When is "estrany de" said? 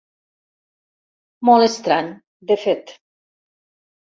1.67-2.59